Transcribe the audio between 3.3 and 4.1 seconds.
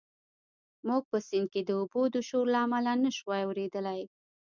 اورېدلی.